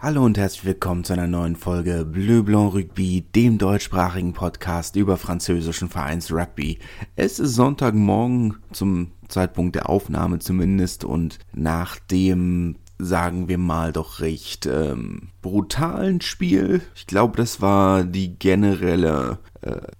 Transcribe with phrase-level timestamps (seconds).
[0.00, 5.16] Hallo und herzlich willkommen zu einer neuen Folge Bleu Blanc Rugby, dem deutschsprachigen Podcast über
[5.16, 6.78] französischen Vereins Rugby.
[7.16, 14.20] Es ist Sonntagmorgen zum Zeitpunkt der Aufnahme zumindest und nach dem sagen wir mal, doch
[14.20, 16.80] recht ähm, brutalen Spiel.
[16.94, 19.38] Ich glaube, das war die generelle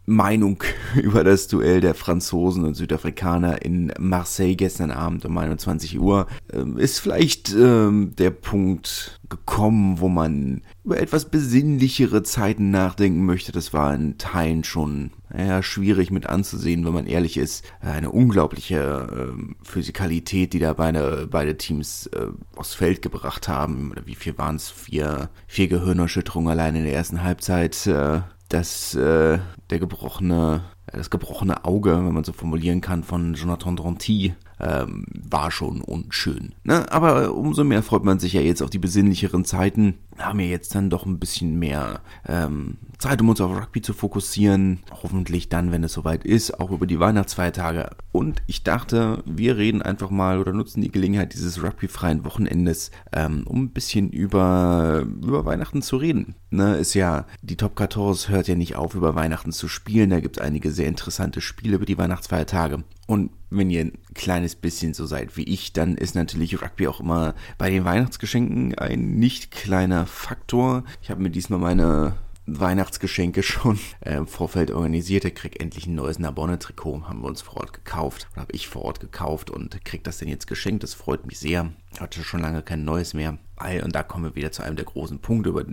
[0.06, 0.62] Meinung
[1.02, 6.26] über das Duell der Franzosen und Südafrikaner in Marseille gestern Abend um 21 Uhr.
[6.52, 13.52] Ähm, ist vielleicht ähm, der Punkt gekommen, wo man über etwas besinnlichere Zeiten nachdenken möchte.
[13.52, 17.64] Das war in Teilen schon naja, schwierig mit anzusehen, wenn man ehrlich ist.
[17.80, 23.90] Eine unglaubliche äh, Physikalität, die da beide, beide Teams äh, aufs Feld gebracht haben.
[23.90, 24.70] Oder wie viel waren es?
[24.70, 27.86] Vier, vier Gehirnerschütterungen allein in der ersten Halbzeit.
[27.86, 29.38] Äh, dass äh,
[29.70, 35.50] der gebrochene, das gebrochene Auge, wenn man so formulieren kann, von Jonathan Dranty ähm, war
[35.50, 36.54] schon unschön.
[36.64, 36.90] Ne?
[36.90, 39.94] Aber umso mehr freut man sich ja jetzt auf die besinnlicheren Zeiten.
[40.18, 43.92] Haben wir jetzt dann doch ein bisschen mehr ähm, Zeit, um uns auf Rugby zu
[43.92, 44.80] fokussieren.
[45.02, 47.90] Hoffentlich dann, wenn es soweit ist, auch über die Weihnachtsfeiertage.
[48.10, 53.44] Und ich dachte, wir reden einfach mal oder nutzen die Gelegenheit dieses rugbyfreien Wochenendes, ähm,
[53.46, 56.34] um ein bisschen über, über Weihnachten zu reden.
[56.50, 60.10] Ne, ist ja, die Top 14 hört ja nicht auf, über Weihnachten zu spielen.
[60.10, 62.82] Da gibt es einige sehr interessante Spiele über die Weihnachtsfeiertage.
[63.06, 67.00] Und wenn ihr ein kleines bisschen so seid wie ich, dann ist natürlich Rugby auch
[67.00, 70.84] immer bei den Weihnachtsgeschenken ein nicht kleiner Faktor.
[71.02, 75.24] Ich habe mir diesmal meine Weihnachtsgeschenke schon äh, im Vorfeld organisiert.
[75.24, 77.08] Ich krieg endlich ein neues Nabonne-Trikot.
[77.08, 78.28] Haben wir uns vor Ort gekauft.
[78.32, 80.82] Oder habe ich vor Ort gekauft und krieg das denn jetzt geschenkt.
[80.82, 81.70] Das freut mich sehr.
[81.98, 83.38] Hatte schon lange kein neues mehr.
[83.82, 85.64] Und da kommen wir wieder zu einem der großen Punkte, über,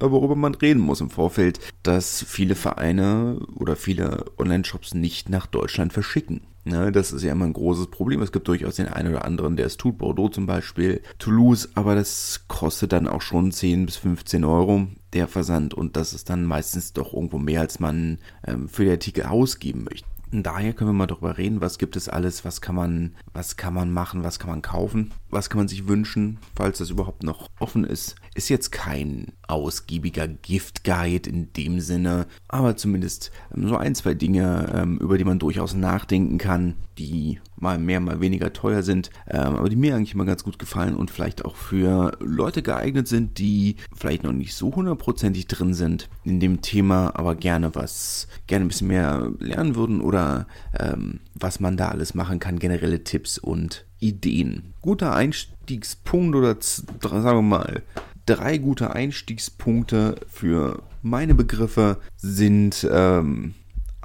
[0.00, 5.92] worüber man reden muss im Vorfeld, dass viele Vereine oder viele Online-Shops nicht nach Deutschland
[5.92, 6.42] verschicken.
[6.68, 8.20] Ne, das ist ja immer ein großes Problem.
[8.20, 11.94] Es gibt durchaus den einen oder anderen, der es tut, Bordeaux zum Beispiel, Toulouse, aber
[11.94, 16.44] das kostet dann auch schon 10 bis 15 Euro der Versand und das ist dann
[16.44, 20.06] meistens doch irgendwo mehr, als man ähm, für die Artikel ausgeben möchte.
[20.30, 23.72] Daher können wir mal darüber reden, was gibt es alles, was kann man, was kann
[23.72, 27.48] man machen, was kann man kaufen, was kann man sich wünschen, falls das überhaupt noch
[27.58, 28.16] offen ist.
[28.38, 34.72] Ist jetzt kein ausgiebiger Giftguide in dem Sinne, aber zumindest ähm, so ein, zwei Dinge,
[34.72, 39.56] ähm, über die man durchaus nachdenken kann, die mal mehr, mal weniger teuer sind, ähm,
[39.56, 43.40] aber die mir eigentlich immer ganz gut gefallen und vielleicht auch für Leute geeignet sind,
[43.40, 48.66] die vielleicht noch nicht so hundertprozentig drin sind in dem Thema, aber gerne was, gerne
[48.66, 50.46] ein bisschen mehr lernen würden oder
[50.78, 54.74] ähm, was man da alles machen kann, generelle Tipps und Ideen.
[54.80, 57.82] Guter Einstiegspunkt oder sagen wir mal
[58.26, 63.54] drei gute Einstiegspunkte für meine Begriffe sind ähm,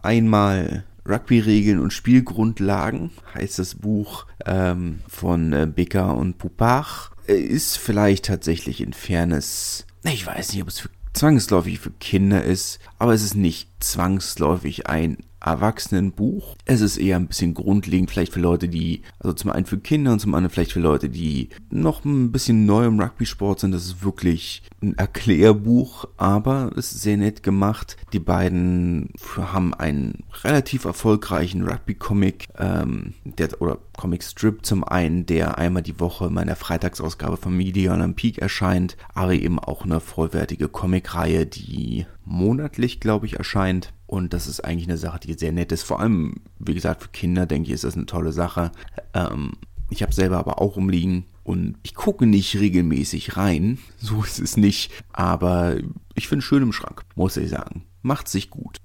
[0.02, 7.12] einmal Rugby-Regeln und Spielgrundlagen, heißt das Buch ähm, von äh, Becker und Poupard.
[7.28, 12.80] Ist vielleicht tatsächlich in Fairness, ich weiß nicht, ob es für zwangsläufig für Kinder ist,
[12.98, 16.56] aber es ist nicht zwangsläufig ein Erwachsenenbuch.
[16.66, 20.14] Es ist eher ein bisschen grundlegend, vielleicht für Leute, die, also zum einen für Kinder
[20.14, 23.72] und zum anderen vielleicht für Leute, die noch ein bisschen neu im Rugby-Sport sind.
[23.72, 27.98] Das ist wirklich ein Erklärbuch, aber es ist sehr nett gemacht.
[28.14, 35.84] Die beiden haben einen relativ erfolgreichen Rugby-Comic, ähm, der, oder Comic-Strip zum einen, der einmal
[35.84, 41.46] die Woche in meiner Freitagsausgabe von Media Olympique erscheint, aber eben auch eine vollwertige Comic-Reihe,
[41.46, 43.94] die monatlich, glaube ich, erscheint.
[44.08, 45.84] Und das ist eigentlich eine Sache, die sehr nett ist.
[45.84, 48.72] Vor allem, wie gesagt, für Kinder, denke ich, ist das eine tolle Sache.
[49.14, 49.53] Ähm,
[49.90, 53.78] ich habe selber aber auch rumliegen und ich gucke nicht regelmäßig rein.
[53.98, 54.92] So ist es nicht.
[55.12, 55.78] Aber
[56.16, 57.84] ich finde es schön im Schrank, muss ich sagen.
[58.02, 58.78] Macht sich gut.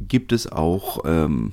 [0.00, 1.52] Gibt es auch ähm,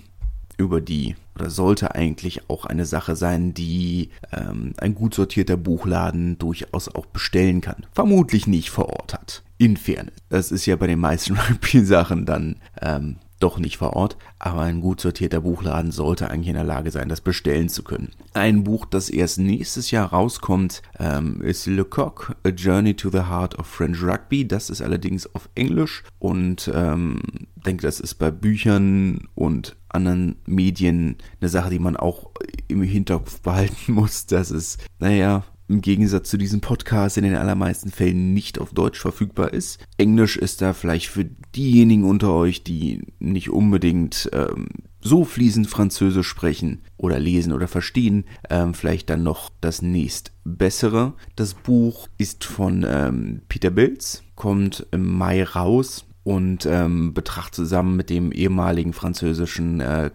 [0.58, 6.38] über die oder sollte eigentlich auch eine Sache sein, die ähm, ein gut sortierter Buchladen
[6.38, 7.86] durchaus auch bestellen kann.
[7.94, 9.44] Vermutlich nicht vor Ort hat.
[9.58, 10.16] In Fairness.
[10.30, 14.82] Das ist ja bei den meisten Rugby-Sachen dann ähm, doch nicht vor Ort, aber ein
[14.82, 18.12] gut sortierter Buchladen sollte eigentlich in der Lage sein, das bestellen zu können.
[18.34, 23.24] Ein Buch, das erst nächstes Jahr rauskommt, ähm, ist Le Coq, A Journey to the
[23.30, 24.48] Heart of French Rugby.
[24.48, 27.22] Das ist allerdings auf Englisch und ähm,
[27.66, 32.32] denke, das ist bei Büchern und anderen Medien eine Sache, die man auch
[32.68, 37.92] im Hinterkopf behalten muss, dass es, naja, im Gegensatz zu diesem Podcast in den allermeisten
[37.92, 39.84] Fällen nicht auf Deutsch verfügbar ist.
[39.98, 41.26] Englisch ist da vielleicht für
[41.56, 44.68] diejenigen unter euch, die nicht unbedingt ähm,
[45.02, 51.14] so fließend Französisch sprechen oder lesen oder verstehen, ähm, vielleicht dann noch das nächst bessere.
[51.36, 57.96] Das Buch ist von ähm, Peter Bilz, kommt im Mai raus und ähm, betrachtet zusammen
[57.96, 60.10] mit dem ehemaligen französischen äh,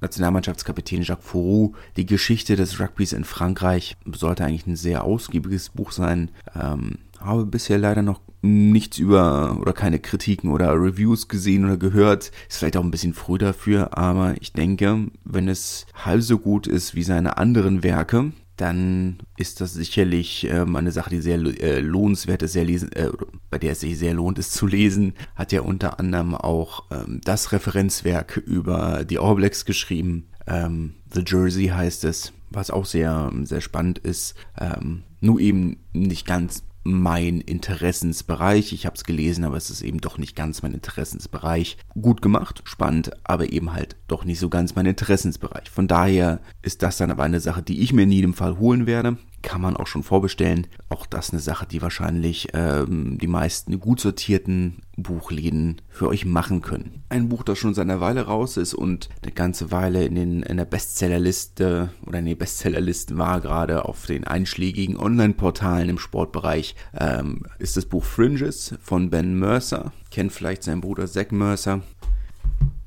[0.00, 3.96] Nationalmannschaftskapitän Jacques Fourou die Geschichte des Rugbys in Frankreich.
[4.10, 6.30] Sollte eigentlich ein sehr ausgiebiges Buch sein.
[6.58, 12.30] Ähm, habe bisher leider noch nichts über oder keine Kritiken oder Reviews gesehen oder gehört.
[12.48, 16.66] Ist vielleicht auch ein bisschen früh dafür, aber ich denke, wenn es halb so gut
[16.66, 21.80] ist wie seine anderen Werke, dann ist das sicherlich ähm, eine Sache, die sehr äh,
[21.80, 23.10] lohnenswert ist, sehr lesen, äh,
[23.50, 25.14] bei der es sich sehr lohnt, es zu lesen.
[25.34, 30.28] Hat ja unter anderem auch ähm, das Referenzwerk über die All geschrieben.
[30.46, 34.34] Ähm, The Jersey heißt es, was auch sehr, sehr spannend ist.
[34.60, 38.72] Ähm, nur eben nicht ganz mein Interessensbereich.
[38.72, 41.78] Ich habe es gelesen, aber es ist eben doch nicht ganz mein Interessensbereich.
[42.00, 45.70] Gut gemacht, spannend, aber eben halt doch nicht so ganz mein Interessensbereich.
[45.70, 48.86] Von daher ist das dann aber eine Sache, die ich mir in jedem Fall holen
[48.86, 50.66] werde kann man auch schon vorbestellen.
[50.88, 56.62] Auch das eine Sache, die wahrscheinlich ähm, die meisten gut sortierten Buchläden für euch machen
[56.62, 57.02] können.
[57.08, 60.42] Ein Buch, das schon seit einer Weile raus ist und eine ganze Weile in, den,
[60.42, 66.74] in der Bestsellerliste oder in den Bestsellerlisten war, gerade auf den einschlägigen Online-Portalen im Sportbereich,
[66.98, 69.92] ähm, ist das Buch Fringes von Ben Mercer.
[70.10, 71.82] Kennt vielleicht seinen Bruder Zack Mercer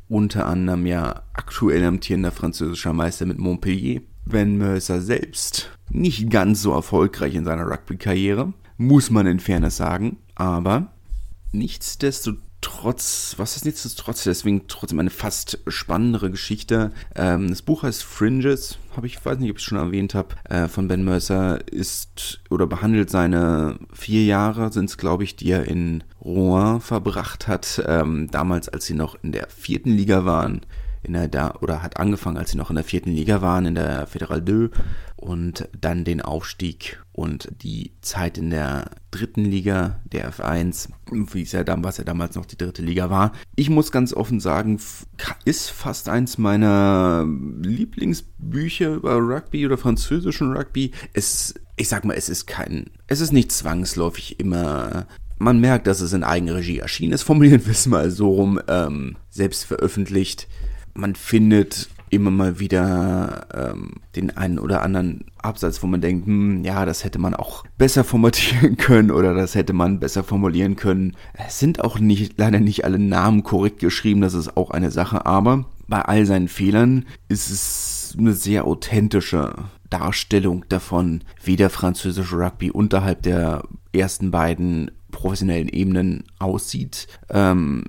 [0.10, 4.02] unter anderem ja aktuell amtierender französischer Meister mit Montpellier.
[4.26, 10.18] Ben Mercer selbst nicht ganz so erfolgreich in seiner Rugby-Karriere, muss man in Fairness sagen,
[10.36, 10.94] aber
[11.52, 16.92] nichtsdestotrotz, was ist nichtsdestotrotz, deswegen trotzdem eine fast spannendere Geschichte.
[17.16, 20.36] Ähm, das Buch heißt Fringes, habe ich, weiß nicht, ob ich es schon erwähnt habe,
[20.44, 25.52] äh, von Ben Mercer, ist oder behandelt seine vier Jahre, sind es glaube ich, die
[25.52, 30.62] er in Rouen verbracht hat, ähm, damals als sie noch in der vierten Liga waren
[31.08, 33.76] in der da oder hat angefangen, als sie noch in der vierten Liga waren, in
[33.76, 34.78] der Fédérale 2
[35.16, 41.52] und dann den Aufstieg und die Zeit in der dritten Liga, der F1, wie es
[41.52, 43.34] ja dann, was ja damals noch die dritte Liga war.
[43.56, 44.80] Ich muss ganz offen sagen,
[45.44, 47.26] ist fast eins meiner
[47.64, 50.92] Lieblingsbücher über Rugby oder französischen Rugby.
[51.14, 55.08] Es, ich sag mal, es ist kein, es ist nicht zwangsläufig immer
[55.40, 59.18] man merkt, dass es in Eigenregie erschienen ist, formulieren wir es mal so rum, ähm,
[59.30, 60.48] selbst veröffentlicht
[60.98, 66.64] man findet immer mal wieder ähm, den einen oder anderen Absatz, wo man denkt, hm,
[66.64, 71.18] ja, das hätte man auch besser formatieren können oder das hätte man besser formulieren können.
[71.34, 75.26] Es sind auch nicht, leider nicht alle Namen korrekt geschrieben, das ist auch eine Sache,
[75.26, 79.54] aber bei all seinen Fehlern ist es eine sehr authentische
[79.90, 83.64] Darstellung davon, wie der französische Rugby unterhalb der
[83.94, 87.08] ersten beiden professionellen Ebenen aussieht.
[87.30, 87.86] Ähm,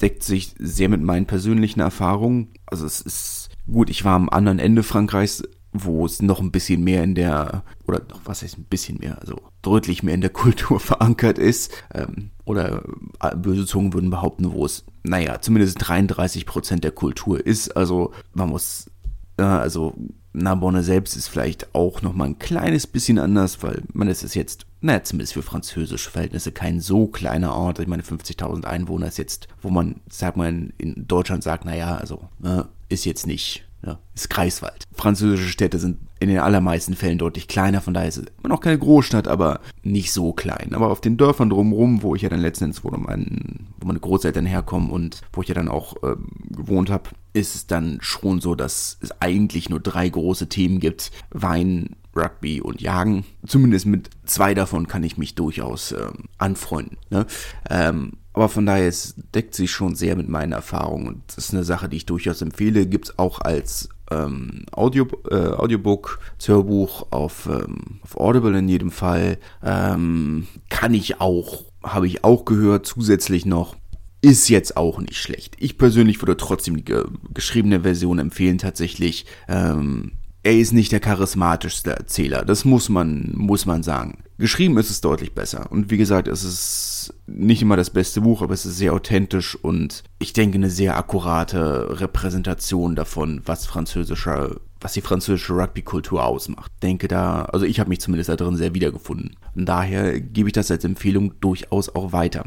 [0.00, 2.48] deckt sich sehr mit meinen persönlichen Erfahrungen.
[2.66, 5.42] Also es ist gut, ich war am anderen Ende Frankreichs,
[5.72, 9.20] wo es noch ein bisschen mehr in der, oder noch was heißt ein bisschen mehr,
[9.20, 11.72] also deutlich mehr in der Kultur verankert ist.
[11.94, 12.82] Ähm, oder
[13.20, 17.76] äh, böse Zungen würden behaupten, wo es, naja, zumindest 33 Prozent der Kultur ist.
[17.76, 18.90] Also man muss,
[19.36, 19.94] äh, also
[20.32, 24.34] Narbonne selbst ist vielleicht auch noch mal ein kleines bisschen anders, weil man ist es
[24.34, 27.78] jetzt, naja, zumindest für französische Verhältnisse kein so kleiner Ort.
[27.80, 30.48] Ich meine, 50.000 Einwohner ist jetzt, wo man, sag mal,
[30.78, 34.84] in Deutschland sagt, naja, also, ne, ist jetzt nicht, ja, ist Kreiswald.
[34.94, 38.60] Französische Städte sind in den allermeisten Fällen deutlich kleiner, von daher ist es immer noch
[38.60, 40.74] keine Großstadt, aber nicht so klein.
[40.74, 44.90] Aber auf den Dörfern drumherum, wo ich ja dann wo, mein, wo meine Großeltern herkommen
[44.90, 46.16] und wo ich ja dann auch äh,
[46.50, 51.12] gewohnt habe, ist es dann schon so, dass es eigentlich nur drei große Themen gibt.
[51.30, 53.24] Wein, Rugby und Jagen.
[53.46, 56.98] Zumindest mit zwei davon kann ich mich durchaus ähm, anfreunden.
[57.10, 57.26] Ne?
[57.70, 61.54] Ähm, aber von daher, es deckt sich schon sehr mit meinen Erfahrungen und das ist
[61.54, 62.86] eine Sache, die ich durchaus empfehle.
[62.86, 68.90] Gibt es auch als ähm, Audio, äh, Audiobook, Hörbuch auf, ähm, auf Audible in jedem
[68.90, 69.38] Fall.
[69.62, 73.76] Ähm, kann ich auch, habe ich auch gehört, zusätzlich noch.
[74.20, 75.56] Ist jetzt auch nicht schlecht.
[75.58, 79.26] Ich persönlich würde trotzdem die ge geschriebene Version empfehlen, tatsächlich.
[79.46, 80.12] Ähm,
[80.48, 84.24] er ist nicht der charismatischste Erzähler, das muss man, muss man sagen.
[84.38, 85.70] Geschrieben ist es deutlich besser.
[85.70, 89.56] Und wie gesagt, es ist nicht immer das beste Buch, aber es ist sehr authentisch
[89.56, 96.70] und ich denke eine sehr akkurate Repräsentation davon, was französischer was die französische Rugby-Kultur ausmacht.
[96.84, 99.36] Denke da, also ich habe mich zumindest da drin sehr wiedergefunden.
[99.56, 102.44] Und daher gebe ich das als Empfehlung durchaus auch weiter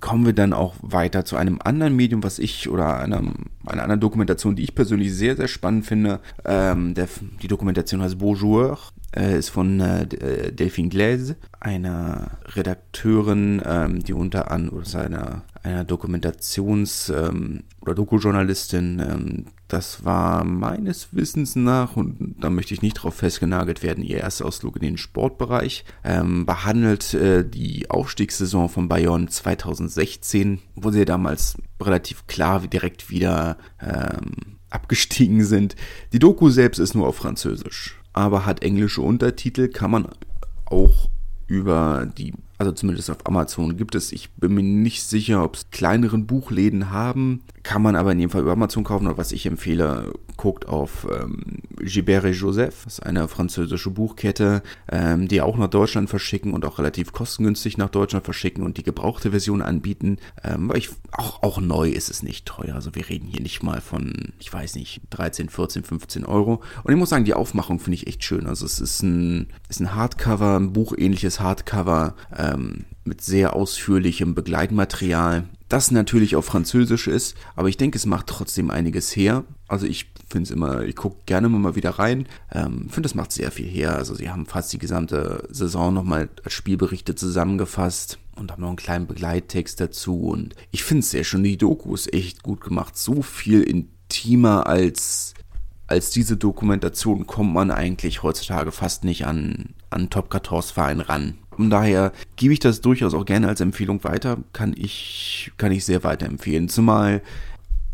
[0.00, 3.22] kommen wir dann auch weiter zu einem anderen Medium, was ich oder einer,
[3.66, 6.20] einer anderen Dokumentation, die ich persönlich sehr, sehr spannend finde.
[6.44, 7.08] Ähm, der,
[7.42, 8.78] die Dokumentation heißt Bonjour,
[9.16, 15.42] äh, ist von äh, äh, Delphine Glaise, einer Redakteurin, ähm, die unter anderem, oder einer,
[15.64, 22.82] einer Dokumentations- ähm, oder Doku-Journalistin, ähm, das war meines Wissens nach, und da möchte ich
[22.82, 28.68] nicht drauf festgenagelt werden, ihr erster Ausflug in den Sportbereich, ähm, behandelt äh, die Aufstiegssaison
[28.68, 33.56] von Bayern 2016, wo sie damals relativ klar direkt wieder
[34.70, 35.76] abgestiegen sind.
[36.12, 40.08] Die Doku selbst ist nur auf Französisch, aber hat englische Untertitel, kann man
[40.66, 41.10] auch
[41.46, 44.12] über die also zumindest auf Amazon gibt es.
[44.12, 47.42] Ich bin mir nicht sicher, ob es kleineren Buchläden haben.
[47.62, 49.06] Kann man aber in jedem Fall über Amazon kaufen.
[49.06, 52.84] Oder was ich empfehle, guckt auf ähm, Gilbert et Joseph.
[52.84, 57.78] Das ist eine französische Buchkette, ähm, die auch nach Deutschland verschicken und auch relativ kostengünstig
[57.78, 60.18] nach Deutschland verschicken und die gebrauchte Version anbieten.
[60.42, 62.74] Ähm, weil ich, auch, auch neu ist es nicht teuer.
[62.74, 66.62] Also wir reden hier nicht mal von, ich weiß nicht, 13, 14, 15 Euro.
[66.84, 68.46] Und ich muss sagen, die Aufmachung finde ich echt schön.
[68.46, 72.14] Also es ist ein, ist ein Hardcover, ein buchähnliches Hardcover.
[72.52, 78.26] Ähm, mit sehr ausführlichem Begleitmaterial, das natürlich auf Französisch ist, aber ich denke, es macht
[78.26, 79.44] trotzdem einiges her.
[79.66, 82.26] Also ich finde es immer, ich gucke gerne mal wieder rein.
[82.52, 83.96] Ähm, finde, es macht sehr viel her.
[83.96, 88.76] Also sie haben fast die gesamte Saison nochmal als Spielberichte zusammengefasst und haben noch einen
[88.76, 90.20] kleinen Begleittext dazu.
[90.20, 91.42] Und ich finde es sehr schön.
[91.42, 92.96] Die Doku ist echt gut gemacht.
[92.96, 95.34] So viel intimer als
[95.86, 101.38] als diese Dokumentation kommt man eigentlich heutzutage fast nicht an, an Top 14 Verein ran.
[101.58, 104.38] Und daher gebe ich das durchaus auch gerne als Empfehlung weiter.
[104.52, 106.68] Kann ich, kann ich sehr weiterempfehlen.
[106.68, 107.22] Zumal,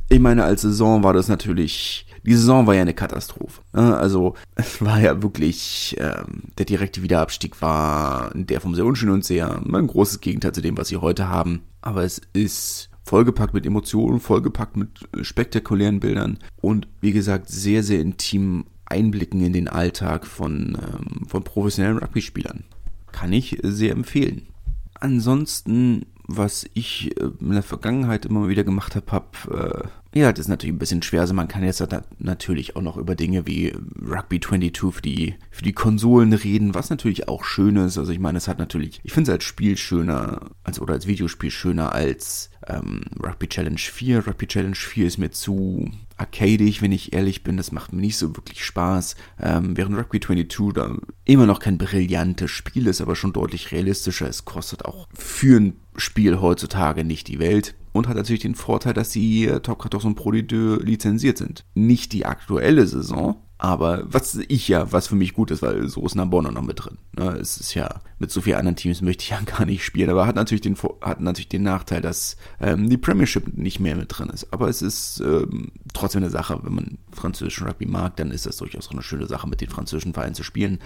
[0.09, 3.62] ich meine, als Saison war das natürlich, die Saison war ja eine Katastrophe.
[3.73, 3.97] Ne?
[3.97, 9.25] Also, es war ja wirklich, ähm, der direkte Wiederabstieg war der vom sehr unschön und
[9.25, 11.62] sehr ein großes Gegenteil zu dem, was sie heute haben.
[11.81, 14.88] Aber es ist vollgepackt mit Emotionen, vollgepackt mit
[15.23, 21.43] spektakulären Bildern und wie gesagt, sehr, sehr intimen Einblicken in den Alltag von, ähm, von
[21.43, 22.64] professionellen Rugby-Spielern
[23.12, 24.49] kann ich sehr empfehlen.
[24.95, 30.49] Ansonsten, was ich äh, in der Vergangenheit immer wieder gemacht habe, habe ja, das ist
[30.49, 31.21] natürlich ein bisschen schwer.
[31.21, 31.87] Also man kann jetzt
[32.19, 36.90] natürlich auch noch über Dinge wie Rugby 22 für die, für die Konsolen reden, was
[36.90, 37.97] natürlich auch schön ist.
[37.97, 41.07] Also ich meine, es hat natürlich, ich finde es als Spiel schöner, als oder als
[41.07, 44.26] Videospiel schöner als ähm, Rugby Challenge 4.
[44.26, 47.57] Rugby Challenge 4 ist mir zu arcadig, wenn ich ehrlich bin.
[47.57, 49.14] Das macht mir nicht so wirklich Spaß.
[49.40, 54.29] Ähm, während Rugby 22 da immer noch kein brillantes Spiel ist, aber schon deutlich realistischer.
[54.29, 58.94] Es kostet auch für ein Spiel heutzutage nicht die Welt und hat natürlich den Vorteil,
[58.94, 61.64] dass die Top 14 Pro D2 lizenziert sind.
[61.75, 66.06] Nicht die aktuelle Saison, aber was ich ja, was für mich gut ist, weil so
[66.06, 66.97] ist Narbonne noch mit drin.
[67.14, 67.37] Ne?
[67.38, 70.26] Es ist ja, mit so vielen anderen Teams möchte ich ja gar nicht spielen, aber
[70.26, 74.30] hat natürlich den, hat natürlich den Nachteil, dass ähm, die Premiership nicht mehr mit drin
[74.30, 74.50] ist.
[74.50, 78.56] Aber es ist ähm, trotzdem eine Sache, wenn man französischen Rugby mag, dann ist das
[78.56, 80.78] durchaus auch eine schöne Sache, mit den französischen Vereinen zu spielen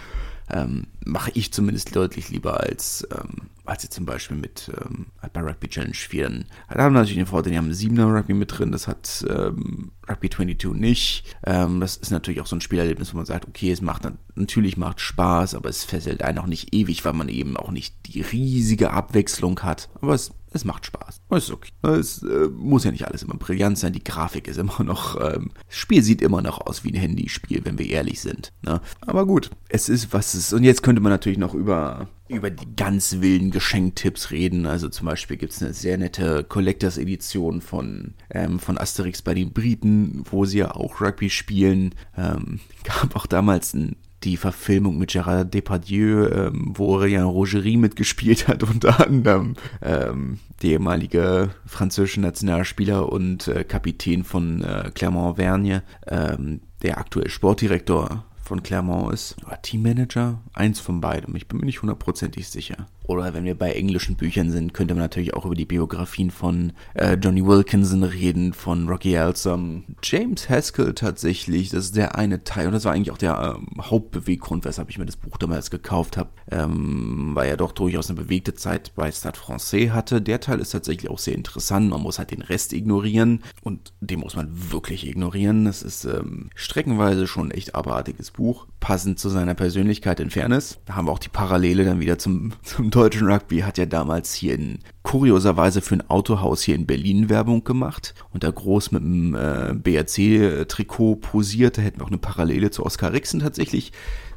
[0.51, 5.41] ähm, mache ich zumindest deutlich lieber als, ähm, als jetzt zum Beispiel mit ähm, bei
[5.41, 6.29] Rugby Challenge 4.
[6.29, 10.31] Dann haben natürlich den Vorteil, die haben 7er Rugby mit drin, das hat ähm, Rugby
[10.31, 11.37] 22 nicht.
[11.45, 14.03] Ähm, das ist natürlich auch so ein Spielerlebnis, wo man sagt, okay, es macht
[14.35, 17.95] natürlich macht Spaß, aber es fesselt einen auch nicht ewig, weil man eben auch nicht
[18.07, 19.89] die riesige Abwechslung hat.
[20.01, 21.21] Aber es es macht Spaß.
[21.31, 21.71] Es ist okay.
[21.83, 23.93] Es äh, muss ja nicht alles immer brillant sein.
[23.93, 27.65] Die Grafik ist immer noch, ähm, das Spiel sieht immer noch aus wie ein Handyspiel,
[27.65, 28.53] wenn wir ehrlich sind.
[28.63, 28.81] Ne?
[29.01, 30.53] Aber gut, es ist, was es.
[30.53, 34.67] Und jetzt könnte man natürlich noch über, über die ganz wilden Geschenktipps reden.
[34.67, 39.35] Also zum Beispiel gibt es eine sehr nette Collectors Edition von, ähm, von Asterix bei
[39.35, 41.95] den Briten, wo sie ja auch Rugby spielen.
[42.17, 48.49] Ähm, gab auch damals ein die Verfilmung mit Gérard Depardieu, ähm, wo Aurélien Rogerie mitgespielt
[48.49, 56.61] hat, unter anderem ähm, der ehemalige französische Nationalspieler und äh, Kapitän von äh, Clermont-Vergne, ähm,
[56.83, 59.37] der aktuell Sportdirektor von Clermont ist.
[59.47, 60.41] Oder Teammanager?
[60.53, 61.35] Eins von beidem.
[61.37, 62.87] Ich bin mir nicht hundertprozentig sicher.
[63.07, 66.73] Oder wenn wir bei englischen Büchern sind, könnte man natürlich auch über die Biografien von
[66.95, 69.85] äh, Johnny Wilkinson reden, von Rocky Elsom.
[70.03, 73.83] James Haskell tatsächlich, das ist der eine Teil, und das war eigentlich auch der ähm,
[73.83, 78.21] Hauptbeweggrund, weshalb ich mir das Buch damals gekauft habe, ähm, weil er doch durchaus eine
[78.21, 80.23] bewegte Zeit bei Stade Francais hatte.
[80.23, 84.21] Der Teil ist tatsächlich auch sehr interessant, man muss halt den Rest ignorieren und den
[84.21, 85.67] muss man wirklich ignorieren.
[85.67, 90.79] Das ist ähm, streckenweise schon ein echt abartiges Buch, passend zu seiner Persönlichkeit in Fairness.
[90.85, 94.35] Da haben wir auch die Parallele dann wieder zum, zum deutschen Rugby hat ja damals
[94.35, 99.03] hier in kurioserweise für ein Autohaus hier in Berlin Werbung gemacht und da groß mit
[99.03, 101.79] dem äh, BRC-Trikot posiert.
[101.79, 103.91] Da hätten wir auch eine Parallele zu Oskar Rixen tatsächlich.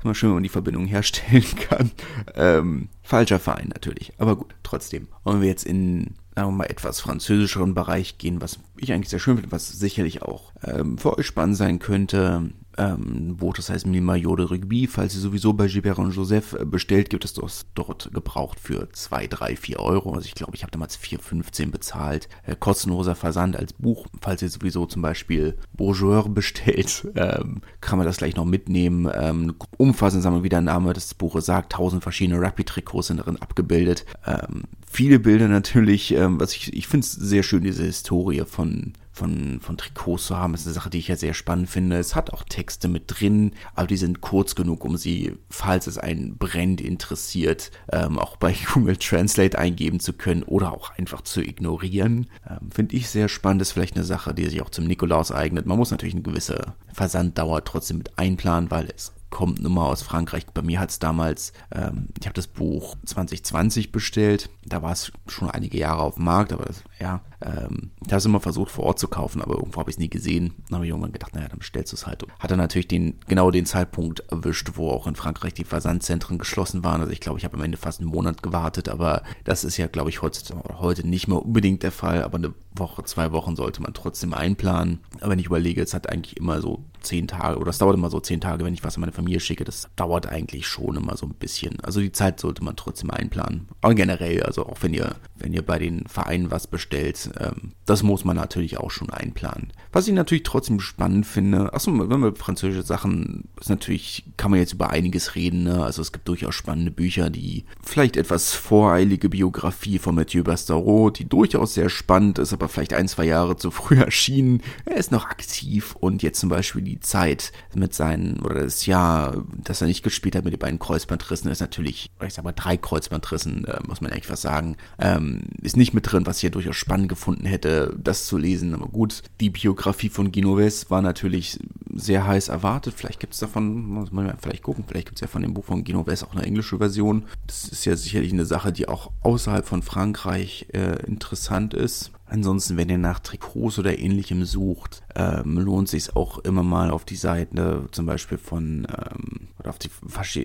[0.05, 1.91] Mal schön, wenn man die Verbindung herstellen kann.
[2.33, 5.09] Ähm, falscher Verein natürlich, aber gut, trotzdem.
[5.25, 9.17] Wollen wir jetzt in sagen wir mal, etwas französischeren Bereich gehen, was ich eigentlich sehr
[9.17, 14.39] schön finde, was sicherlich auch ähm, für euch spannend sein könnte ähm, das heißt Maillot
[14.39, 14.87] de Rugby.
[14.87, 18.87] Falls ihr sowieso bei Gilbert und Joseph äh, bestellt, gibt es das dort gebraucht für
[18.91, 20.13] 2, 3, 4 Euro.
[20.13, 22.29] Also ich glaube, ich habe damals 4,15 bezahlt.
[22.45, 24.05] Äh, kostenloser Versand als Buch.
[24.21, 29.09] Falls ihr sowieso zum Beispiel Bourgeois bestellt, ähm, kann man das gleich noch mitnehmen.
[29.13, 33.41] Ähm, umfassend sagen wir, wie der Name des Buches sagt, tausend verschiedene Rapid-Trikots sind darin
[33.41, 34.05] abgebildet.
[34.25, 38.93] Ähm, viele Bilder natürlich, ähm, was ich, ich finde es sehr schön, diese Historie von
[39.17, 41.97] von, von Trikots zu haben, ist eine Sache, die ich ja sehr spannend finde.
[41.97, 45.97] Es hat auch Texte mit drin, aber die sind kurz genug, um sie, falls es
[45.97, 51.41] einen brennt interessiert, ähm, auch bei Google Translate eingeben zu können oder auch einfach zu
[51.41, 52.27] ignorieren.
[52.47, 55.65] Ähm, finde ich sehr spannend, ist vielleicht eine Sache, die sich auch zum Nikolaus eignet.
[55.65, 60.01] Man muss natürlich eine gewisse Versanddauer trotzdem mit einplanen, weil es kommt nun mal aus
[60.01, 60.45] Frankreich.
[60.47, 64.49] Bei mir hat es damals, ähm, ich habe das Buch 2020 bestellt.
[64.65, 68.17] Da war es schon einige Jahre auf dem Markt, aber das, ja, ähm, ich habe
[68.17, 70.53] es immer versucht vor Ort zu kaufen, aber irgendwo habe ich es nie gesehen.
[70.67, 72.25] Dann habe ich irgendwann gedacht, naja, dann bestellst du es halt.
[72.39, 76.83] Hat dann natürlich den, genau den Zeitpunkt erwischt, wo auch in Frankreich die Versandzentren geschlossen
[76.83, 77.01] waren.
[77.01, 79.87] Also ich glaube, ich habe am Ende fast einen Monat gewartet, aber das ist ja,
[79.87, 80.39] glaube ich, heute,
[80.79, 82.23] heute nicht mehr unbedingt der Fall.
[82.23, 84.99] Aber eine Woche, zwei Wochen sollte man trotzdem einplanen.
[85.19, 88.09] Aber wenn ich überlege, es hat eigentlich immer so zehn Tage oder es dauert immer
[88.09, 89.63] so zehn Tage, wenn ich was an meine Familie schicke.
[89.63, 91.79] Das dauert eigentlich schon immer so ein bisschen.
[91.81, 93.67] Also die Zeit sollte man trotzdem einplanen.
[93.81, 98.03] Aber generell, also auch wenn ihr, wenn ihr bei den Vereinen was bestellt, ähm, das
[98.03, 99.71] muss man natürlich auch schon einplanen.
[99.91, 104.59] Was ich natürlich trotzdem spannend finde, achso, wenn wir französische Sachen, ist natürlich, kann man
[104.59, 105.83] jetzt über einiges reden, ne?
[105.83, 111.27] Also es gibt durchaus spannende Bücher, die vielleicht etwas voreilige Biografie von Mathieu Bastareau, die
[111.27, 114.61] durchaus sehr spannend ist, aber vielleicht ein, zwei Jahre zu früh erschienen.
[114.85, 119.45] Er ist noch aktiv und jetzt zum Beispiel die Zeit mit seinen, oder das Jahr,
[119.55, 122.75] das er nicht gespielt hat mit den beiden Kreuzbandrissen, ist natürlich, ich sag mal drei
[122.75, 126.75] Kreuzbandrissen, äh, muss man echt was sagen, ähm, ist nicht mit drin, was ja durchaus
[126.75, 128.73] spannend gefunden hätte, das zu lesen.
[128.73, 131.59] Aber gut, die Biografie von Ginoves war natürlich
[131.93, 132.93] sehr heiß erwartet.
[132.95, 135.65] Vielleicht gibt es davon, muss man vielleicht gucken, vielleicht gibt es ja von dem Buch
[135.65, 137.25] von Ginoves auch eine englische Version.
[137.47, 142.11] Das ist ja sicherlich eine Sache, die auch außerhalb von Frankreich äh, interessant ist.
[142.29, 147.05] Ansonsten, wenn ihr nach Trikots oder ähnlichem sucht, ähm, lohnt sich auch immer mal auf
[147.05, 149.89] die Seite, zum Beispiel von ähm, oder auf die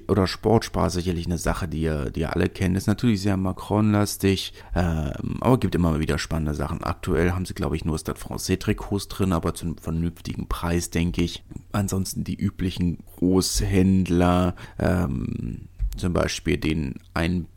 [0.09, 2.77] oder Sportspar sicherlich eine Sache, die ihr, die ihr alle kennt.
[2.77, 6.85] Ist natürlich sehr Macron-lastig, ähm, aber gibt immer wieder spannende Sachen.
[6.85, 10.91] Aktuell haben sie, glaube ich, nur Stade Francais Trikots drin, aber zu einem vernünftigen Preis,
[10.91, 11.43] denke ich.
[11.73, 17.49] Ansonsten die üblichen Großhändler, ähm, zum Beispiel den einen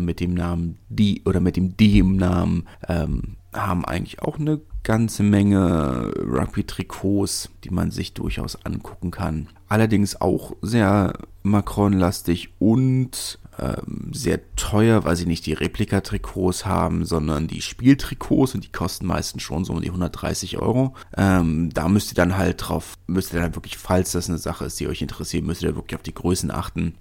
[0.00, 4.60] mit dem Namen die oder mit dem die im Namen ähm, haben eigentlich auch eine
[4.82, 9.48] ganze Menge Rugby-Trikots, die man sich durchaus angucken kann.
[9.68, 17.48] Allerdings auch sehr Macron-lastig und ähm, sehr teuer, weil sie nicht die Replika-Trikots haben, sondern
[17.48, 20.94] die Spieltrikots und die kosten meistens schon so um die 130 Euro.
[21.16, 24.66] Ähm, da müsst ihr dann halt drauf, müsst ihr dann wirklich, falls das eine Sache
[24.66, 26.94] ist, die euch interessiert, müsst ihr wirklich auf die Größen achten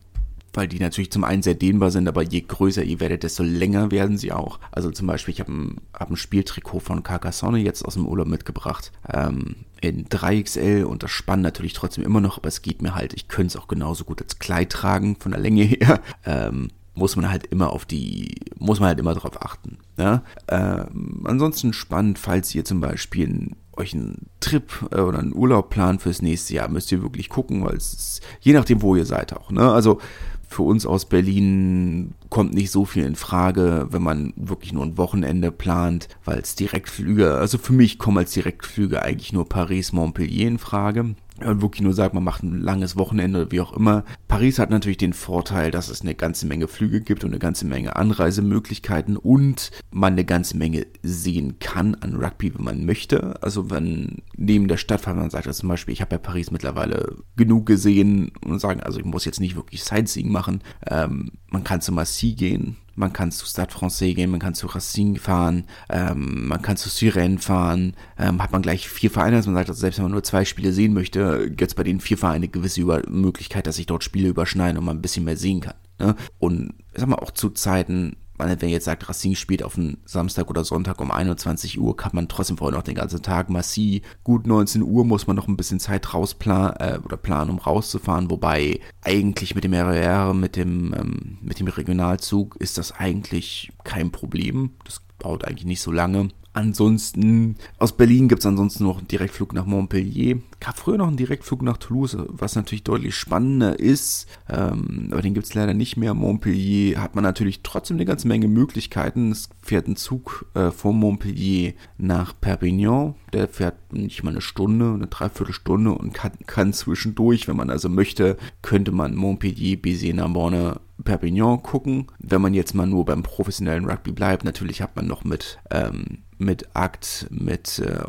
[0.56, 3.92] weil die natürlich zum einen sehr dehnbar sind, aber je größer ihr werdet, desto länger
[3.92, 4.60] werden sie auch.
[4.72, 8.28] Also zum Beispiel, ich habe ein, hab ein Spieltrikot von Carcassonne jetzt aus dem Urlaub
[8.28, 8.92] mitgebracht.
[9.12, 13.14] Ähm, in 3XL und das Spann natürlich trotzdem immer noch, aber es geht mir halt,
[13.14, 16.02] ich könnte es auch genauso gut als Kleid tragen, von der Länge her.
[16.28, 19.78] Ähm, muss man halt immer auf die, muss man halt immer darauf achten.
[19.98, 20.24] Ja?
[20.48, 26.02] Ähm, ansonsten spannend, falls ihr zum Beispiel euch einen Trip äh, oder einen Urlaub plant
[26.02, 29.34] fürs nächste Jahr, müsst ihr wirklich gucken, weil es ist, je nachdem, wo ihr seid
[29.34, 29.52] auch.
[29.52, 29.70] Ne?
[29.72, 30.00] Also
[30.48, 34.98] für uns aus Berlin kommt nicht so viel in Frage, wenn man wirklich nur ein
[34.98, 40.60] Wochenende plant, weil es Direktflüge, also für mich kommen als Direktflüge eigentlich nur Paris-Montpellier in
[40.60, 44.06] Frage wirklich nur sagt, man macht ein langes Wochenende oder wie auch immer.
[44.28, 47.66] Paris hat natürlich den Vorteil, dass es eine ganze Menge Flüge gibt und eine ganze
[47.66, 53.42] Menge Anreisemöglichkeiten und man eine ganze Menge sehen kann an Rugby, wenn man möchte.
[53.44, 56.52] Also wenn neben der Stadt, weil man sagt, also zum Beispiel, ich habe ja Paris
[56.52, 60.62] mittlerweile genug gesehen und sagen, also ich muss jetzt nicht wirklich Sightseeing machen.
[60.88, 64.68] Ähm, man kann zu Massy gehen, man kann zu Stade Francais gehen, man kann zu
[64.68, 69.46] Racing fahren, ähm, man kann zu Syrene fahren, ähm, hat man gleich vier Vereine, dass
[69.46, 72.00] man sagt, also selbst wenn man nur zwei Spiele sehen möchte, gibt es bei den
[72.00, 75.26] vier Vereinen eine gewisse Über Möglichkeit, dass sich dort Spiele überschneiden und man ein bisschen
[75.26, 75.76] mehr sehen kann.
[76.00, 76.16] Ne?
[76.40, 79.98] Und ich sag mal, auch zu Zeiten, wenn ihr jetzt sagt, Racing spielt auf einen
[80.06, 84.02] Samstag oder Sonntag um 21 Uhr, kann man trotzdem vorher noch den ganzen Tag Massi.
[84.24, 88.30] Gut 19 Uhr muss man noch ein bisschen Zeit rausplanen äh, oder planen, um rauszufahren.
[88.30, 94.12] Wobei eigentlich mit dem RER, mit dem ähm, mit dem Regionalzug ist das eigentlich kein
[94.12, 94.72] Problem.
[94.84, 96.30] Das dauert eigentlich nicht so lange.
[96.56, 100.40] Ansonsten, aus Berlin gibt es ansonsten noch einen Direktflug nach Montpellier.
[100.62, 104.26] Gab früher noch einen Direktflug nach Toulouse, was natürlich deutlich spannender ist.
[104.48, 106.14] Ähm, aber den gibt es leider nicht mehr.
[106.14, 109.34] Montpellier hat man natürlich trotzdem eine ganze Menge Möglichkeiten.
[109.34, 113.16] Es fährt ein Zug äh, von Montpellier nach Perpignan.
[113.34, 117.90] Der fährt nicht mal eine Stunde, eine Dreiviertelstunde und kann, kann zwischendurch, wenn man also
[117.90, 122.08] möchte, könnte man Montpellier, Béziers, Narbonne, Perpignan gucken.
[122.20, 126.24] Wenn man jetzt mal nur beim professionellen Rugby bleibt, natürlich hat man noch mit ähm,
[126.38, 128.04] mit Act, mit äh,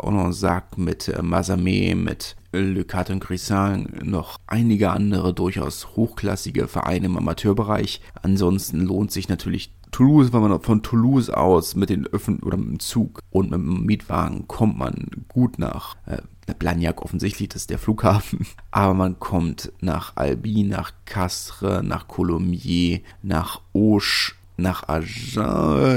[0.77, 8.01] mit äh, Mazamé, mit Le Carton Grissin noch einige andere durchaus hochklassige Vereine im Amateurbereich.
[8.23, 12.69] Ansonsten lohnt sich natürlich Toulouse, weil man von Toulouse aus mit den Öffnen oder mit
[12.69, 16.19] dem Zug und mit dem Mietwagen kommt man gut nach äh,
[16.59, 18.47] Blagnac offensichtlich, das ist der Flughafen.
[18.71, 25.07] Aber man kommt nach Albi, nach Castres, nach Colomiers, nach Auch, nach Agen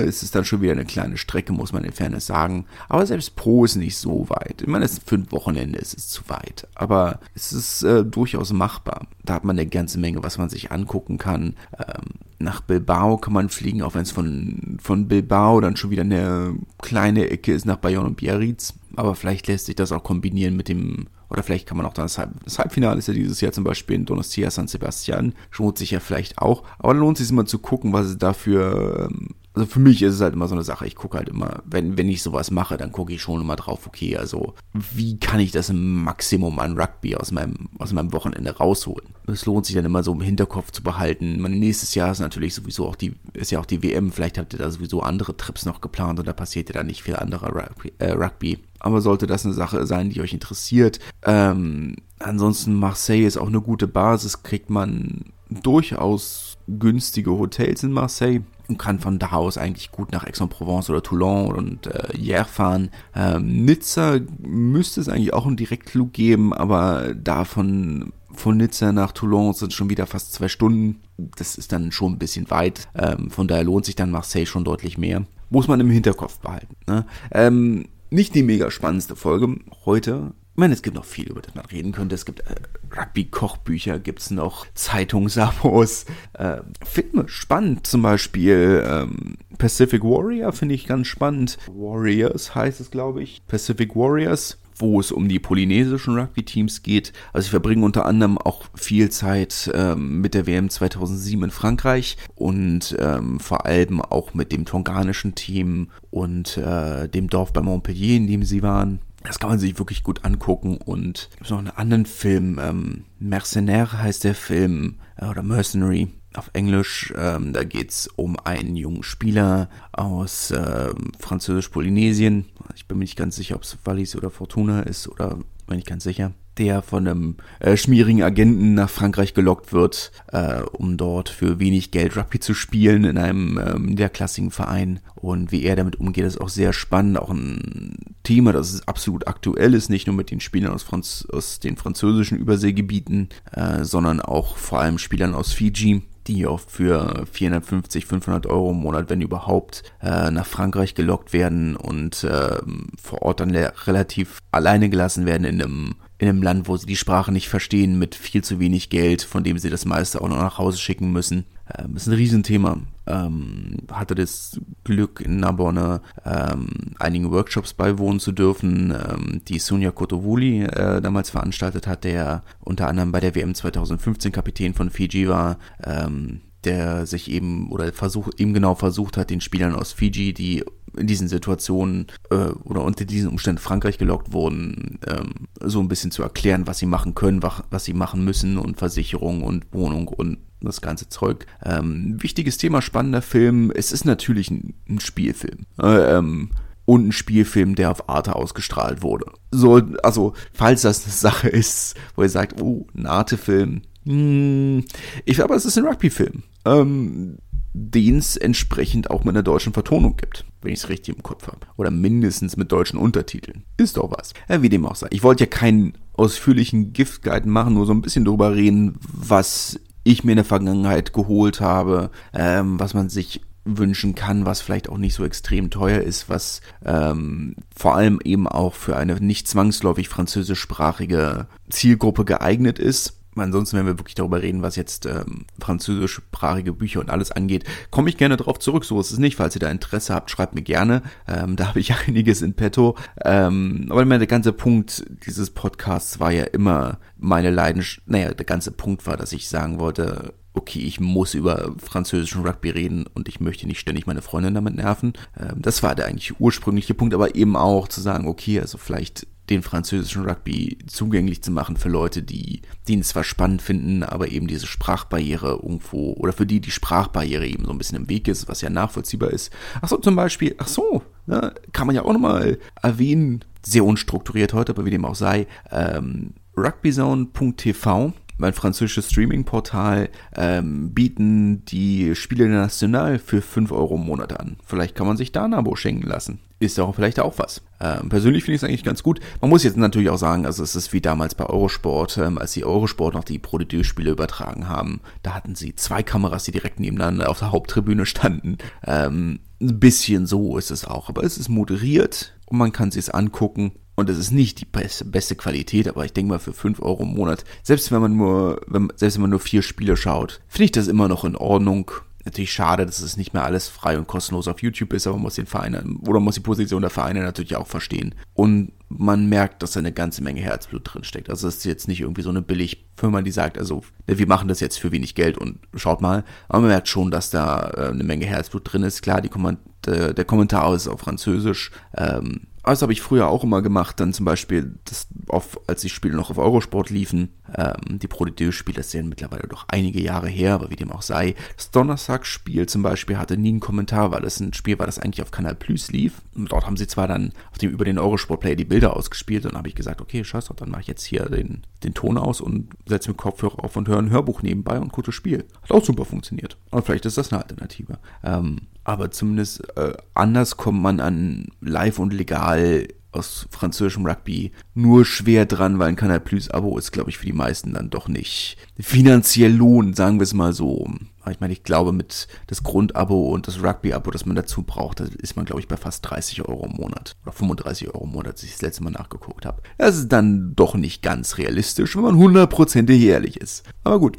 [0.08, 2.66] ist es dann schon wieder eine kleine Strecke, muss man in Fairness sagen.
[2.90, 4.62] Aber selbst Pro ist nicht so weit.
[4.62, 6.68] Ich meine, es ist fünf Wochenende, es ist zu weit.
[6.76, 9.08] Aber es ist äh, durchaus machbar.
[9.24, 11.56] Da hat man eine ganze Menge, was man sich angucken kann.
[11.78, 16.04] Ähm, nach Bilbao kann man fliegen, auch wenn es von, von Bilbao dann schon wieder
[16.04, 18.74] eine kleine Ecke ist nach Bayonne und Biarritz.
[19.00, 22.06] Aber vielleicht lässt sich das auch kombinieren mit dem oder vielleicht kann man auch dann
[22.06, 25.34] das, Halb das Halbfinale ist ja dieses Jahr zum Beispiel in Donostia San Sebastian.
[25.58, 26.64] Lohnt sich ja vielleicht auch.
[26.80, 30.16] Aber dann lohnt sich immer zu gucken, was es dafür ähm, also für mich ist
[30.16, 32.78] es halt immer so eine Sache, ich gucke halt immer, wenn, wenn ich sowas mache,
[32.78, 36.80] dann gucke ich schon immer drauf, okay, also wie kann ich das im Maximum an
[36.80, 39.10] Rugby aus meinem, aus meinem Wochenende rausholen?
[39.28, 41.42] Es lohnt sich dann immer so im Hinterkopf zu behalten.
[41.42, 44.54] Mein nächstes Jahr ist natürlich sowieso auch die, ist ja auch die WM, vielleicht habt
[44.54, 47.54] ihr da sowieso andere Trips noch geplant und da passiert ja dann nicht viel anderer
[47.54, 47.94] Rugby.
[47.98, 48.60] Äh, Rugby.
[48.80, 53.62] Aber sollte das eine Sache sein, die euch interessiert, ähm, ansonsten Marseille ist auch eine
[53.62, 59.92] gute Basis, kriegt man durchaus günstige Hotels in Marseille und kann von da aus eigentlich
[59.92, 62.92] gut nach Aix-en-Provence oder Toulon und äh, Hier fahren.
[63.16, 69.54] Ähm, Nizza müsste es eigentlich auch einen Direktflug geben, aber davon von Nizza nach Toulon
[69.54, 71.00] sind schon wieder fast zwei Stunden.
[71.18, 72.88] Das ist dann schon ein bisschen weit.
[72.96, 75.26] Ähm, von daher lohnt sich dann Marseille schon deutlich mehr.
[75.50, 76.76] Muss man im Hinterkopf behalten.
[76.88, 77.06] Ne?
[77.32, 81.56] Ähm, nicht die mega spannendste Folge heute, ich meine, es gibt noch viel, über das
[81.56, 82.16] man reden könnte.
[82.16, 82.56] Es gibt äh,
[82.94, 87.88] Rugby-Kochbücher, gibt es noch Zeitungsabos, äh, Filme, spannend.
[87.88, 91.58] Zum Beispiel ähm, Pacific Warrior finde ich ganz spannend.
[91.68, 93.42] Warriors heißt es, glaube ich.
[93.48, 97.14] Pacific Warriors wo es um die polynesischen Rugby-Teams geht.
[97.34, 102.18] Also ich verbringe unter anderem auch viel Zeit ähm, mit der WM 2007 in Frankreich
[102.36, 108.18] und ähm, vor allem auch mit dem tonganischen Team und äh, dem Dorf bei Montpellier,
[108.18, 109.00] in dem sie waren.
[109.24, 110.78] Das kann man sich wirklich gut angucken.
[110.78, 116.50] Und gibt noch einen anderen Film, ähm, Mercenaire heißt der Film, äh, oder Mercenary auf
[116.54, 117.14] Englisch.
[117.18, 122.46] Ähm, da geht's um einen jungen Spieler aus äh, Französisch-Polynesien.
[122.76, 125.38] Ich bin mir nicht ganz sicher, ob es Wallis oder Fortuna ist, oder
[125.68, 130.62] bin ich ganz sicher der von einem äh, schmierigen Agenten nach Frankreich gelockt wird, äh,
[130.62, 135.00] um dort für wenig Geld Rugby zu spielen in einem ähm, niederklassigen Verein.
[135.16, 137.18] Und wie er damit umgeht, ist auch sehr spannend.
[137.18, 141.60] Auch ein Thema, das absolut aktuell ist, nicht nur mit den Spielern aus, Franz aus
[141.60, 148.06] den französischen Überseegebieten, äh, sondern auch vor allem Spielern aus Fiji die oft für 450,
[148.06, 152.58] 500 Euro im Monat, wenn überhaupt, äh, nach Frankreich gelockt werden und äh,
[153.02, 156.98] vor Ort dann relativ alleine gelassen werden in einem in einem Land, wo sie die
[156.98, 160.36] Sprache nicht verstehen, mit viel zu wenig Geld, von dem sie das meiste auch noch
[160.36, 161.46] nach Hause schicken müssen.
[161.78, 162.78] Ähm, ist ein Riesenthema.
[163.06, 169.92] Ähm, hatte das Glück, in Narbonne ähm, einigen Workshops beiwohnen zu dürfen, ähm, die Sonja
[169.92, 175.28] Kotovuli äh, damals veranstaltet hat, der unter anderem bei der WM 2015 Kapitän von Fiji
[175.28, 175.58] war.
[175.84, 180.66] Ähm, der sich eben oder versucht eben genau versucht hat, den Spielern aus Fiji, die
[180.98, 186.12] in diesen Situationen äh, oder unter diesen Umständen Frankreich gelockt wurden, ähm, so ein bisschen
[186.12, 190.08] zu erklären, was sie machen können, was, was sie machen müssen und Versicherung und Wohnung
[190.10, 191.46] und das ganze Zeug.
[191.64, 193.72] Ähm, wichtiges Thema, spannender Film.
[193.74, 195.66] Es ist natürlich ein, ein Spielfilm.
[195.82, 196.52] Äh, ähm,
[196.86, 199.26] und ein Spielfilm, der auf Arte ausgestrahlt wurde.
[199.52, 204.86] So, also, falls das eine Sache ist, wo ihr sagt, oh, ein Arte-Film, hm,
[205.26, 206.44] ich glaube, es ist ein Rugby-Film.
[206.66, 207.38] Ähm,
[207.74, 211.48] den es entsprechend auch mit einer deutschen Vertonung gibt, wenn ich es richtig im Kopf
[211.48, 211.60] habe.
[211.78, 213.64] Oder mindestens mit deutschen Untertiteln.
[213.78, 214.34] Ist doch was.
[214.50, 215.08] Ja, wie dem auch sei.
[215.12, 219.80] Ich wollte ja keinen ausführlichen Gift-Guide machen, nur so ein bisschen drüber reden, was
[220.12, 224.90] ich mir in der Vergangenheit geholt habe, ähm, was man sich wünschen kann, was vielleicht
[224.90, 229.48] auch nicht so extrem teuer ist, was ähm, vor allem eben auch für eine nicht
[229.48, 236.74] zwangsläufig französischsprachige Zielgruppe geeignet ist Ansonsten, wenn wir wirklich darüber reden, was jetzt ähm, französischsprachige
[236.74, 238.86] Bücher und alles angeht, komme ich gerne darauf zurück.
[238.86, 239.36] So ist es nicht.
[239.36, 241.02] Falls ihr da Interesse habt, schreibt mir gerne.
[241.28, 242.96] Ähm, da habe ich einiges in petto.
[243.24, 248.08] Ähm, aber der ganze Punkt dieses Podcasts war ja immer meine Leidenschaft.
[248.08, 252.70] Naja, der ganze Punkt war, dass ich sagen wollte, okay, ich muss über französischen Rugby
[252.70, 255.14] reden und ich möchte nicht ständig meine Freundin damit nerven.
[255.40, 259.28] Ähm, das war der eigentlich ursprüngliche Punkt, aber eben auch zu sagen, okay, also vielleicht
[259.50, 264.30] den französischen Rugby zugänglich zu machen für Leute, die, die ihn zwar spannend finden, aber
[264.30, 268.28] eben diese Sprachbarriere irgendwo, oder für die die Sprachbarriere eben so ein bisschen im Weg
[268.28, 269.52] ist, was ja nachvollziehbar ist.
[269.82, 274.54] Ach so, zum Beispiel, ach so, ne, kann man ja auch nochmal erwähnen, sehr unstrukturiert
[274.54, 282.48] heute, aber wie dem auch sei, ähm, rugbyzone.tv mein französisches Streaming-Portal ähm, bieten die Spiele
[282.48, 284.58] National für 5 Euro im Monat an.
[284.66, 286.40] Vielleicht kann man sich da ein Abo schenken lassen.
[286.62, 287.62] Ist auch vielleicht auch was.
[287.80, 289.20] Ähm, persönlich finde ich es eigentlich ganz gut.
[289.40, 292.54] Man muss jetzt natürlich auch sagen, also es ist wie damals bei Eurosport, ähm, als
[292.54, 295.00] die Eurosport noch die Pro spiele übertragen haben.
[295.24, 298.58] Da hatten sie zwei Kameras, die direkt nebeneinander auf der Haupttribüne standen.
[298.86, 303.04] Ähm, ein bisschen so ist es auch, aber es ist moderiert und man kann sich
[303.04, 303.74] es angucken.
[304.00, 307.16] Und es ist nicht die beste, Qualität, aber ich denke mal für 5 Euro im
[307.16, 310.72] Monat, selbst wenn man nur, wenn, selbst wenn man nur vier Spiele schaut, finde ich
[310.72, 311.92] das immer noch in Ordnung.
[312.24, 315.24] Natürlich schade, dass es nicht mehr alles frei und kostenlos auf YouTube ist, aber man
[315.24, 318.16] muss den Verein oder muss die Position der Vereine natürlich auch verstehen.
[318.34, 321.30] Und man merkt, dass da eine ganze Menge Herzblut drin steckt.
[321.30, 324.62] Also es ist jetzt nicht irgendwie so eine Billigfirma, die sagt, also wir machen das
[324.62, 326.24] jetzt für wenig Geld und schaut mal.
[326.48, 329.02] Aber man merkt schon, dass da äh, eine Menge Herzblut drin ist.
[329.02, 331.72] Klar, die Komment äh, der Kommentar ist auf Französisch.
[331.98, 335.90] Ähm, das habe ich früher auch immer gemacht, dann zum Beispiel, das auf, als die
[335.90, 340.30] Spiele noch auf Eurosport liefen, ähm, die Pro spiele das sind mittlerweile doch einige Jahre
[340.30, 341.36] her, aber wie dem auch sei.
[341.56, 345.22] Das Donnerstagsspiel zum Beispiel hatte nie einen Kommentar, weil das ein Spiel war, das eigentlich
[345.22, 346.22] auf Kanal Plus lief.
[346.36, 349.46] Und dort haben sie zwar dann auf dem, über den Eurosport Player die Bilder ausgespielt
[349.46, 351.94] und dann habe ich gesagt, okay, scheiß doch, dann mache ich jetzt hier den, den
[351.94, 355.46] Ton aus und setze mir Kopfhörer auf und höre ein Hörbuch nebenbei und gutes Spiel.
[355.64, 356.58] Hat auch super funktioniert.
[356.72, 358.00] Und vielleicht ist das eine Alternative.
[358.24, 365.06] Ähm, aber zumindest äh, anders kommt man an live und legal aus französischem Rugby nur
[365.06, 368.08] schwer dran, weil ein Kanal Plus Abo ist, glaube ich, für die meisten dann doch
[368.08, 370.88] nicht finanziell lohnt, sagen wir es mal so.
[371.30, 375.36] Ich meine, ich glaube, mit das Grundabo und das Rugby-Abo, das man dazu braucht, ist
[375.36, 377.16] man, glaube ich, bei fast 30 Euro im Monat.
[377.24, 379.62] Oder 35 Euro im Monat, als ich das letzte Mal nachgeguckt habe.
[379.78, 383.64] Das ist dann doch nicht ganz realistisch, wenn man 100% jährlich ist.
[383.84, 384.18] Aber gut,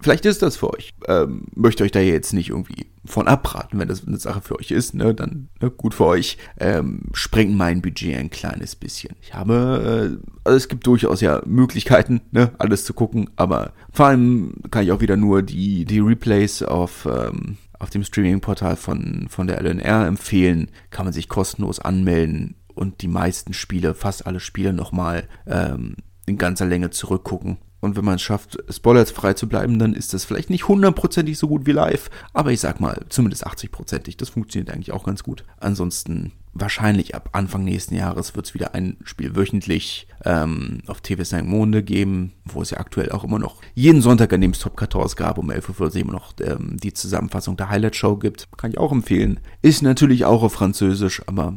[0.00, 0.94] Vielleicht ist das für euch.
[1.08, 4.70] Ähm, möchte euch da jetzt nicht irgendwie von abraten, wenn das eine Sache für euch
[4.70, 6.38] ist, ne, dann ne, gut für euch.
[6.58, 9.16] Ähm, sprengt mein Budget ein kleines bisschen.
[9.20, 14.06] Ich habe, äh, also es gibt durchaus ja Möglichkeiten, ne, alles zu gucken, aber vor
[14.06, 19.26] allem kann ich auch wieder nur die, die Replays auf, ähm, auf dem Streaming-Portal von,
[19.28, 20.70] von der LNR empfehlen.
[20.90, 26.38] Kann man sich kostenlos anmelden und die meisten Spiele, fast alle Spiele nochmal ähm, in
[26.38, 30.50] ganzer Länge zurückgucken und wenn man es schafft, spoilersfrei zu bleiben, dann ist das vielleicht
[30.50, 34.16] nicht hundertprozentig so gut wie live, aber ich sag mal, zumindest 80-prozentig.
[34.16, 35.44] Das funktioniert eigentlich auch ganz gut.
[35.58, 41.22] Ansonsten wahrscheinlich ab Anfang nächsten Jahres wird es wieder ein Spiel wöchentlich ähm, auf TV
[41.24, 41.44] St.
[41.44, 45.14] Monde geben, wo es ja aktuell auch immer noch jeden Sonntag, an dem Top 14
[45.16, 48.48] gab, um 11.40 Uhr immer noch ähm, die Zusammenfassung der Highlight Show gibt.
[48.56, 49.40] Kann ich auch empfehlen.
[49.62, 51.54] Ist natürlich auch auf Französisch, aber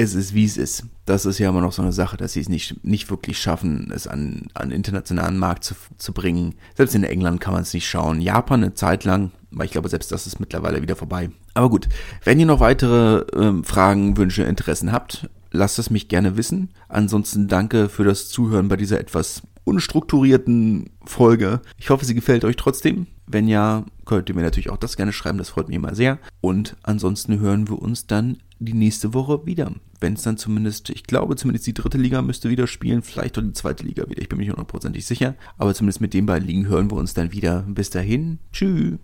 [0.00, 0.84] es ist wie es ist.
[1.04, 3.90] Das ist ja immer noch so eine Sache, dass sie es nicht, nicht wirklich schaffen,
[3.94, 6.54] es an, an internationalen Markt zu, zu bringen.
[6.76, 8.20] Selbst in England kann man es nicht schauen.
[8.20, 11.30] Japan eine Zeit lang, weil ich glaube, selbst das ist mittlerweile wieder vorbei.
[11.54, 11.88] Aber gut,
[12.24, 16.70] wenn ihr noch weitere ähm, Fragen, Wünsche, Interessen habt, lasst es mich gerne wissen.
[16.88, 21.60] Ansonsten danke für das Zuhören bei dieser etwas unstrukturierten Folge.
[21.76, 23.06] Ich hoffe, sie gefällt euch trotzdem.
[23.26, 26.18] Wenn ja, könnt ihr mir natürlich auch das gerne schreiben, das freut mich immer sehr.
[26.40, 29.72] Und ansonsten hören wir uns dann die nächste Woche wieder.
[30.00, 33.42] Wenn es dann zumindest, ich glaube zumindest die dritte Liga müsste wieder spielen, vielleicht auch
[33.42, 34.22] die zweite Liga wieder.
[34.22, 35.34] Ich bin mir nicht hundertprozentig sicher.
[35.58, 37.64] Aber zumindest mit den beiden Ligen hören wir uns dann wieder.
[37.68, 38.98] Bis dahin, tschüss.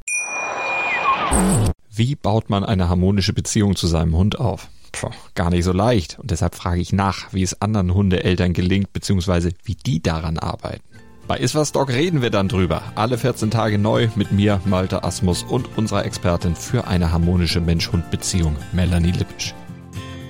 [1.91, 4.69] Wie baut man eine harmonische Beziehung zu seinem Hund auf?
[4.93, 6.19] Puh, gar nicht so leicht.
[6.19, 10.83] Und deshalb frage ich nach, wie es anderen Hundeeltern gelingt, beziehungsweise wie die daran arbeiten.
[11.27, 12.83] Bei Iswas Dog reden wir dann drüber.
[12.95, 18.57] Alle 14 Tage neu mit mir, Malte Asmus und unserer Expertin für eine harmonische Mensch-Hund-Beziehung,
[18.73, 19.53] Melanie Lippisch.